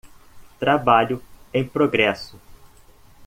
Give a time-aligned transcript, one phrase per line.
[0.59, 1.21] Trabalho
[1.53, 2.39] em progresso.